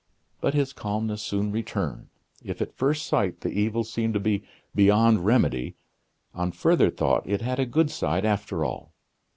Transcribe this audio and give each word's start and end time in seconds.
But 0.39 0.55
his 0.55 0.73
calmness 0.73 1.21
soon 1.21 1.51
returned. 1.51 2.07
If 2.43 2.59
at 2.59 2.73
first 2.75 3.05
sight 3.05 3.41
the 3.41 3.51
evil 3.51 3.83
seemed 3.83 4.15
to 4.15 4.19
be 4.19 4.41
beyond 4.73 5.27
remedy, 5.27 5.75
on 6.33 6.53
further 6.53 6.89
thought 6.89 7.29
it 7.29 7.41
had 7.41 7.59
a 7.59 7.67
good 7.67 7.91
side 7.91 8.25
after 8.25 8.65
all. 8.65 8.93